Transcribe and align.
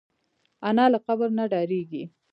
انا 0.69 0.85
له 0.93 0.99
قبر 1.07 1.29
نه 1.37 1.43
ډارېږي 1.51 2.03